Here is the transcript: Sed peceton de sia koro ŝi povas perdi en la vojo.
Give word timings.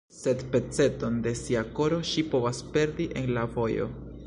Sed 0.19 0.39
peceton 0.53 1.19
de 1.27 1.33
sia 1.41 1.61
koro 1.79 2.01
ŝi 2.13 2.25
povas 2.33 2.65
perdi 2.79 3.09
en 3.23 3.31
la 3.39 3.45
vojo. 3.57 3.91